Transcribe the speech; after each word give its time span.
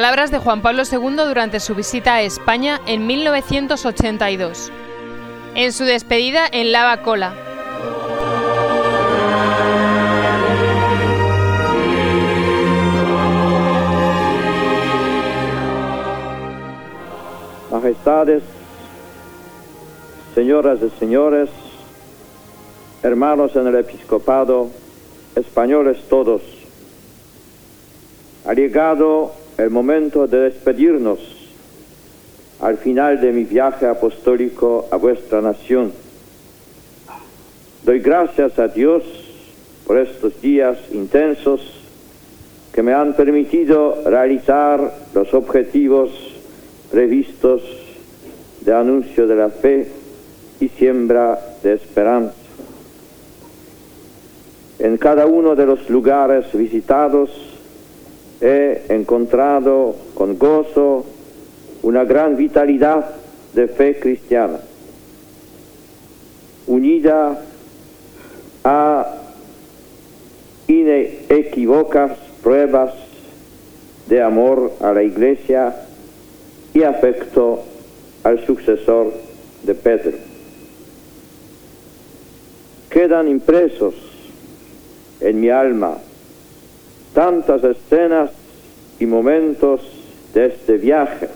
palabras 0.00 0.30
de 0.30 0.38
Juan 0.38 0.62
Pablo 0.62 0.84
II 0.90 1.26
durante 1.28 1.60
su 1.60 1.74
visita 1.74 2.14
a 2.14 2.22
España 2.22 2.80
en 2.86 3.06
1982. 3.06 4.72
En 5.54 5.74
su 5.74 5.84
despedida 5.84 6.46
en 6.50 6.72
Lava 6.72 7.02
Cola, 7.02 7.34
Majestades, 17.70 18.42
señoras 20.34 20.78
y 20.80 20.98
señores, 20.98 21.50
hermanos 23.02 23.54
en 23.54 23.66
el 23.66 23.74
episcopado, 23.76 24.70
españoles 25.36 25.98
todos, 26.08 26.40
ha 28.46 28.54
llegado 28.54 29.39
el 29.60 29.70
momento 29.70 30.26
de 30.26 30.40
despedirnos 30.40 31.18
al 32.60 32.78
final 32.78 33.20
de 33.20 33.32
mi 33.32 33.44
viaje 33.44 33.86
apostólico 33.86 34.86
a 34.90 34.96
vuestra 34.96 35.40
nación. 35.40 35.92
Doy 37.84 38.00
gracias 38.00 38.58
a 38.58 38.68
Dios 38.68 39.02
por 39.86 39.98
estos 39.98 40.40
días 40.40 40.78
intensos 40.92 41.60
que 42.72 42.82
me 42.82 42.94
han 42.94 43.14
permitido 43.14 44.02
realizar 44.04 44.94
los 45.14 45.34
objetivos 45.34 46.10
previstos 46.90 47.62
de 48.60 48.74
anuncio 48.74 49.26
de 49.26 49.36
la 49.36 49.48
fe 49.48 49.88
y 50.60 50.68
siembra 50.68 51.38
de 51.62 51.74
esperanza. 51.74 52.34
En 54.78 54.96
cada 54.96 55.26
uno 55.26 55.54
de 55.54 55.66
los 55.66 55.90
lugares 55.90 56.46
visitados 56.52 57.49
he 58.40 58.86
encontrado 58.88 59.96
con 60.14 60.38
gozo 60.38 61.04
una 61.82 62.04
gran 62.04 62.36
vitalidad 62.36 63.14
de 63.54 63.68
fe 63.68 63.98
cristiana, 63.98 64.60
unida 66.66 67.42
a 68.64 69.14
inequívocas 70.66 72.12
pruebas 72.42 72.94
de 74.06 74.22
amor 74.22 74.72
a 74.80 74.92
la 74.92 75.02
Iglesia 75.02 75.74
y 76.72 76.82
afecto 76.82 77.64
al 78.22 78.44
sucesor 78.46 79.12
de 79.62 79.74
Pedro. 79.74 80.16
Quedan 82.88 83.28
impresos 83.28 83.94
en 85.20 85.40
mi 85.40 85.48
alma 85.48 85.98
tantas 87.20 87.62
escenas 87.64 88.30
y 88.98 89.04
momentos 89.04 89.82
de 90.32 90.46
este 90.46 90.78
viaje 90.78 91.28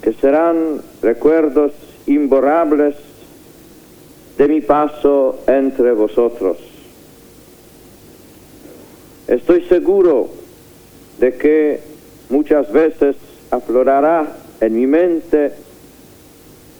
que 0.00 0.14
serán 0.14 0.80
recuerdos 1.02 1.72
imborrables 2.06 2.94
de 4.38 4.48
mi 4.48 4.62
paso 4.62 5.40
entre 5.46 5.92
vosotros. 5.92 6.56
Estoy 9.28 9.66
seguro 9.66 10.30
de 11.18 11.34
que 11.34 11.80
muchas 12.30 12.72
veces 12.72 13.16
aflorará 13.50 14.34
en 14.62 14.74
mi 14.74 14.86
mente 14.86 15.52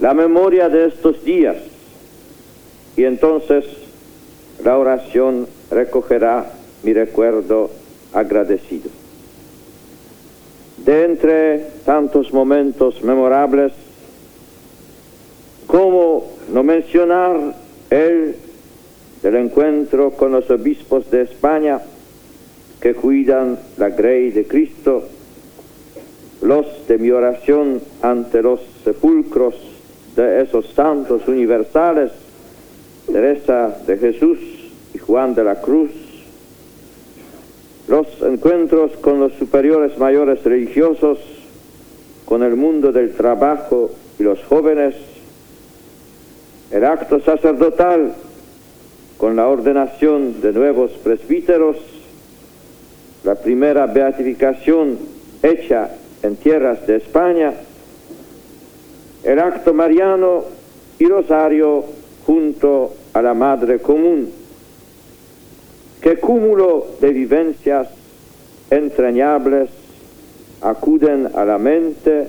la 0.01 0.15
memoria 0.15 0.71
de 0.71 0.87
estos 0.87 1.23
días 1.23 1.59
y 2.97 3.05
entonces 3.05 3.67
la 4.65 4.79
oración 4.79 5.47
recogerá 5.71 6.62
mi 6.83 6.93
recuerdo 6.93 7.71
agradecido. 8.13 8.91
De 10.79 11.05
entre 11.05 11.67
tantos 11.85 12.33
momentos 12.33 13.03
memorables, 13.03 13.73
¿cómo 15.67 16.33
no 16.53 16.63
mencionar 16.63 17.55
el 17.91 18.37
del 19.23 19.37
encuentro 19.37 20.11
con 20.11 20.33
los 20.33 20.51
obispos 20.51 21.11
de 21.11 21.23
España 21.23 21.81
que 22.81 22.95
cuidan 22.95 23.59
la 23.77 23.91
grey 23.91 24.31
de 24.31 24.45
Cristo? 24.45 25.05
los 26.43 26.67
de 26.89 26.99
mi 26.99 27.11
oración 27.11 27.81
ante 28.03 28.43
los 28.43 28.61
sepulcros 28.85 29.55
de 30.17 30.43
esos 30.43 30.67
santos 30.75 31.27
universales, 31.29 32.11
Teresa 33.07 33.79
de 33.87 33.97
Jesús 33.97 34.39
y 34.93 34.99
Juan 34.99 35.35
de 35.35 35.45
la 35.45 35.61
Cruz, 35.61 35.91
los 37.89 38.07
encuentros 38.23 38.93
con 38.99 39.21
los 39.21 39.33
superiores 39.35 39.99
mayores 39.99 40.43
religiosos, 40.45 41.19
con 42.25 42.43
el 42.43 42.57
mundo 42.57 42.93
del 42.93 43.13
trabajo 43.13 43.91
y 44.19 44.23
los 44.23 44.43
jóvenes, 44.45 44.95
el 46.71 46.85
acto 46.85 47.21
sacerdotal 47.21 48.15
con 49.19 49.37
la 49.37 49.49
ordenación 49.49 50.41
de 50.41 50.53
nuevos 50.53 50.93
presbíteros, 50.93 51.77
la 53.25 53.35
primera 53.35 53.87
beatificación 53.87 54.99
hecha 55.43 55.91
en 56.23 56.37
tierras 56.37 56.87
de 56.87 56.97
España, 56.97 57.53
el 59.25 59.39
acto 59.39 59.75
mariano 59.75 60.45
y 60.99 61.07
rosario 61.07 61.85
junto 62.27 62.95
a 63.13 63.23
la 63.23 63.35
Madre 63.35 63.81
Común. 63.81 64.42
Qué 66.03 66.17
cúmulo 66.17 66.85
de 67.01 67.13
vivencias 67.13 67.87
entrañables 68.71 69.71
acuden 70.61 71.31
a 71.33 71.45
la 71.45 71.59
mente 71.59 72.27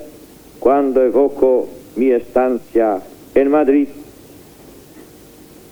cuando 0.60 1.02
evoco 1.02 1.68
mi 1.96 2.12
estancia 2.12 3.00
en 3.34 3.50
Madrid, 3.50 3.88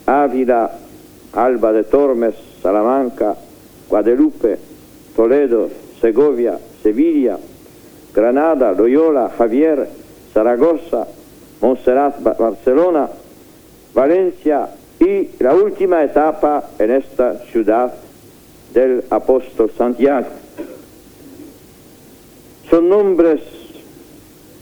Ávila, 0.06 0.72
Alba 1.32 1.72
de 1.72 1.84
Tormes, 1.84 2.34
Salamanca, 2.60 3.36
Guadalupe, 3.88 4.58
Toledo, 5.14 5.70
Segovia, 6.00 6.58
Sevilla, 6.82 7.38
Granada, 8.12 8.72
Loyola, 8.72 9.30
Javier, 9.38 9.88
Zaragoza, 10.34 11.06
Montserrat, 11.60 12.20
Barcelona, 12.20 13.08
Valencia 13.94 14.68
y 15.02 15.30
la 15.40 15.52
última 15.52 16.04
etapa 16.04 16.70
en 16.78 16.92
esta 16.92 17.38
ciudad 17.50 17.92
del 18.72 19.02
apóstol 19.10 19.70
Santiago. 19.76 20.28
Son 22.70 22.88
nombres 22.88 23.40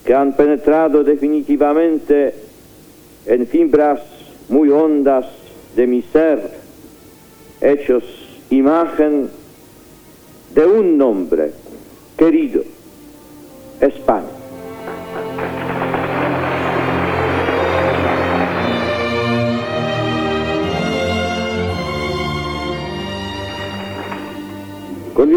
que 0.03 0.15
han 0.15 0.33
penetrado 0.33 1.05
definitivamente 1.05 2.34
en 3.27 3.47
fibras 3.47 4.00
muy 4.49 4.71
hondas 4.71 5.27
de 5.77 5.87
mi 5.87 6.00
ser, 6.03 6.50
hechos 7.61 8.03
imagen 8.49 9.29
de 10.55 10.65
un 10.65 10.97
nombre 10.97 11.53
querido 12.17 12.62
España. 13.79 14.40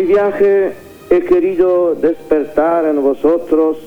Mi 0.03 0.09
viaje 0.09 0.73
he 1.09 1.21
querido 1.21 1.95
despertar 1.95 2.83
en 2.83 3.01
vosotros 3.01 3.77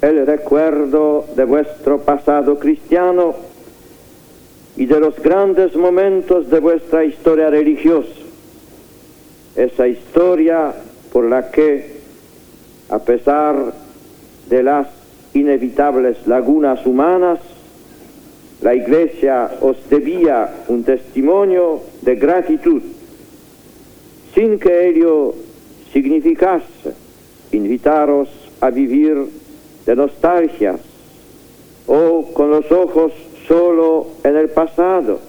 el 0.00 0.24
recuerdo 0.24 1.24
de 1.34 1.44
vuestro 1.44 1.98
pasado 1.98 2.60
cristiano 2.60 3.34
y 4.76 4.86
de 4.86 5.00
los 5.00 5.20
grandes 5.20 5.74
momentos 5.74 6.48
de 6.48 6.60
vuestra 6.60 7.04
historia 7.04 7.50
religiosa. 7.50 8.08
Esa 9.56 9.88
historia 9.88 10.72
por 11.12 11.24
la 11.28 11.50
que, 11.50 11.96
a 12.88 13.00
pesar 13.00 13.72
de 14.48 14.62
las 14.62 14.86
inevitables 15.32 16.24
lagunas 16.28 16.86
humanas, 16.86 17.40
la 18.60 18.76
Iglesia 18.76 19.50
os 19.60 19.76
debía 19.90 20.54
un 20.68 20.84
testimonio 20.84 21.80
de 22.02 22.14
gratitud, 22.14 22.82
sin 24.34 24.58
que 24.60 24.88
ello 24.88 25.34
significase 25.94 26.92
invitaros 27.52 28.28
a 28.60 28.68
vivir 28.70 29.16
de 29.86 29.94
nostalgias 29.94 30.80
o 31.86 32.32
con 32.34 32.50
los 32.50 32.70
ojos 32.72 33.12
solo 33.46 34.08
en 34.24 34.36
el 34.36 34.48
pasado. 34.48 35.20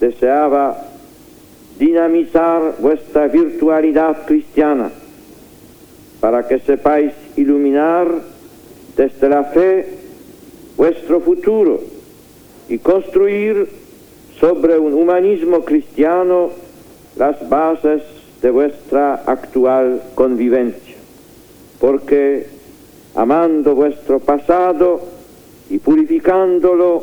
Deseaba 0.00 0.88
dinamizar 1.78 2.74
vuestra 2.80 3.28
virtualidad 3.28 4.26
cristiana 4.26 4.90
para 6.20 6.48
que 6.48 6.58
sepáis 6.58 7.12
iluminar 7.36 8.08
desde 8.96 9.28
la 9.28 9.44
fe 9.44 9.98
vuestro 10.76 11.20
futuro 11.20 11.80
y 12.68 12.78
construir 12.78 13.68
sobre 14.40 14.76
un 14.78 14.94
humanismo 14.94 15.64
cristiano 15.64 16.50
las 17.16 17.48
bases 17.48 18.02
de 18.42 18.50
vuestra 18.50 19.22
actual 19.26 20.02
convivencia. 20.14 20.96
porque 21.82 22.46
amando 23.16 23.74
vuestro 23.74 24.20
pasado 24.20 25.00
y 25.68 25.78
purificándolo, 25.78 27.02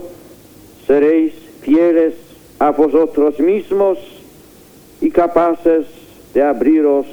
seréis 0.87 1.33
fieles 1.61 2.13
a 2.59 2.71
vosotros 2.71 3.37
mismos 3.41 3.97
y 5.01 5.11
capaces 5.11 5.85
de 6.33 6.41
abriros 6.43 7.05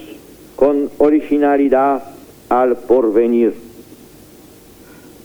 con 0.55 0.90
originalidad 0.99 2.05
al 2.49 2.76
porvenir. 2.76 3.55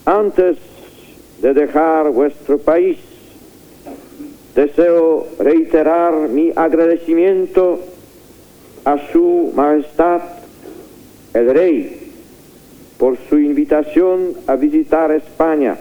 Antes 0.06 0.58
de 1.44 1.54
dejar 1.54 2.10
vuestro 2.10 2.58
país, 2.58 2.98
deseo 4.56 5.28
reiterar 5.38 6.28
mi 6.28 6.52
agradecimiento 6.56 7.91
a 8.86 8.98
su 9.12 9.52
majestad 9.56 10.22
el 11.34 11.54
rey 11.54 12.12
por 12.98 13.18
su 13.30 13.40
invitación 13.40 14.34
a 14.48 14.56
visitar 14.56 15.12
España, 15.12 15.78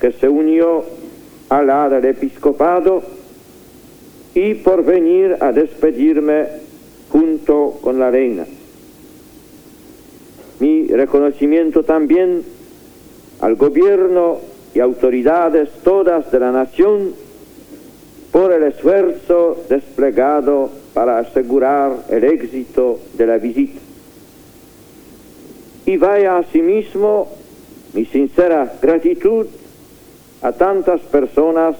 que 0.00 0.12
se 0.12 0.28
unió 0.28 0.84
a 1.48 1.62
la 1.62 1.88
del 1.88 2.06
episcopado 2.06 3.02
y 4.34 4.54
por 4.54 4.84
venir 4.84 5.36
a 5.40 5.52
despedirme 5.52 6.46
junto 7.10 7.78
con 7.82 7.98
la 8.00 8.10
reina. 8.10 8.46
Mi 10.58 10.86
reconocimiento 10.88 11.82
también 11.82 12.42
al 13.40 13.56
gobierno 13.56 14.38
y 14.74 14.80
autoridades 14.80 15.68
todas 15.84 16.30
de 16.32 16.40
la 16.40 16.52
nación 16.52 17.14
por 18.32 18.52
el 18.52 18.62
esfuerzo 18.64 19.62
desplegado 19.68 20.81
para 20.94 21.18
asegurar 21.18 22.04
el 22.08 22.24
éxito 22.24 23.00
de 23.14 23.26
la 23.26 23.38
visita. 23.38 23.80
Y 25.86 25.96
vaya 25.96 26.38
asimismo 26.38 27.28
mi 27.92 28.04
sincera 28.06 28.74
gratitud 28.80 29.46
a 30.42 30.52
tantas 30.52 31.00
personas 31.02 31.76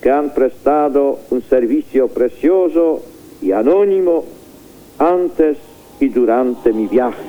que 0.00 0.10
han 0.10 0.30
prestado 0.30 1.20
un 1.30 1.42
servicio 1.42 2.08
precioso 2.08 3.02
y 3.40 3.52
anónimo 3.52 4.24
antes 4.98 5.58
y 6.00 6.08
durante 6.08 6.72
mi 6.72 6.86
viaje. 6.86 7.22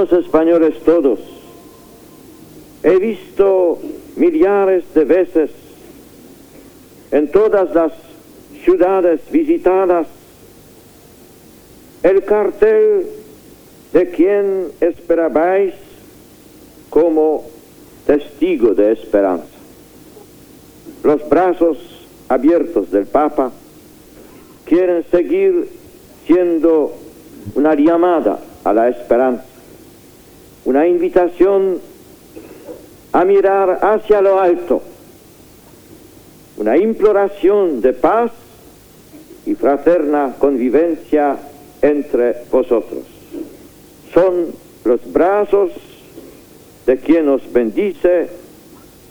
Queridos 0.00 0.24
españoles 0.24 0.74
todos, 0.82 1.18
he 2.82 2.96
visto 2.96 3.78
millares 4.16 4.82
de 4.94 5.04
veces 5.04 5.50
en 7.10 7.30
todas 7.30 7.74
las 7.74 7.92
ciudades 8.64 9.20
visitadas 9.30 10.06
el 12.02 12.24
cartel 12.24 13.08
de 13.92 14.10
quien 14.10 14.68
esperabais 14.80 15.74
como 16.88 17.44
testigo 18.06 18.72
de 18.72 18.92
esperanza. 18.92 19.44
Los 21.04 21.28
brazos 21.28 21.76
abiertos 22.26 22.90
del 22.90 23.04
Papa 23.04 23.52
quieren 24.64 25.04
seguir 25.10 25.68
siendo 26.26 26.94
una 27.54 27.74
llamada 27.74 28.38
a 28.64 28.72
la 28.72 28.88
esperanza, 28.88 29.44
una 30.64 30.86
invitación 30.86 31.80
a 33.12 33.24
mirar 33.24 33.78
hacia 33.82 34.20
lo 34.20 34.40
alto, 34.40 34.82
una 36.56 36.76
imploración 36.76 37.80
de 37.80 37.92
paz 37.92 38.32
y 39.46 39.54
fraterna 39.54 40.34
convivencia 40.38 41.36
entre 41.82 42.44
vosotros. 42.50 43.04
Son 44.12 44.46
los 44.84 45.12
brazos 45.12 45.72
de 46.86 46.98
quien 46.98 47.28
os 47.28 47.52
bendice 47.52 48.28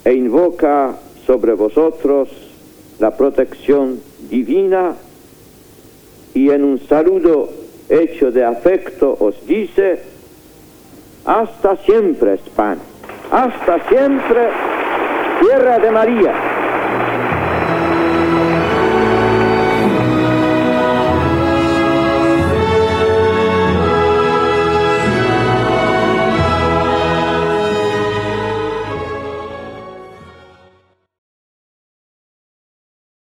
e 0.06 0.14
invoca 0.14 0.98
sobre 1.26 1.54
vosotros 1.54 2.30
la 3.00 3.16
protección 3.16 4.02
divina 4.30 4.96
y 6.34 6.50
en 6.50 6.64
un 6.64 6.80
saludo 6.88 7.50
hecho 7.90 8.32
de 8.32 8.44
afecto 8.44 9.16
os 9.20 9.46
dice, 9.48 10.00
hasta 11.26 11.76
siempre 11.78 12.36
España, 12.36 12.80
hasta 13.32 13.80
siempre, 13.90 14.50
tierra 15.42 15.80
de 15.80 15.92
María. 15.92 16.49